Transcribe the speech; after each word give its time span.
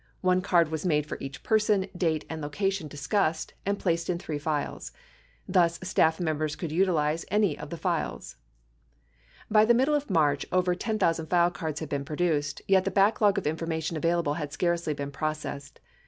One 0.21 0.41
card 0.41 0.69
was 0.71 0.83
made 0.83 1.05
for 1.05 1.15
each 1.21 1.43
person, 1.43 1.85
date 1.95 2.25
and 2.27 2.41
location 2.41 2.87
dis 2.87 3.05
cussed 3.05 3.53
and 3.67 3.77
placed 3.77 4.09
in 4.09 4.17
three 4.17 4.39
files. 4.39 4.91
Thus, 5.47 5.77
staff 5.83 6.19
members 6.19 6.55
could 6.55 6.71
utilize 6.71 7.23
any 7.29 7.55
of 7.55 7.69
the 7.69 7.77
files. 7.77 8.35
By 9.51 9.63
the 9.63 9.75
middle 9.75 9.93
of 9.93 10.09
March, 10.09 10.43
over 10.51 10.73
10,000 10.73 11.27
file 11.27 11.51
cards 11.51 11.81
had 11.81 11.89
been 11.89 12.03
produced, 12.03 12.63
yet 12.67 12.83
the 12.83 12.89
backlog 12.89 13.37
of 13.37 13.45
information 13.45 13.95
available 13.95 14.33
had 14.33 14.51
scarcely 14.51 14.95
been 14.95 15.11
processed. 15.11 15.79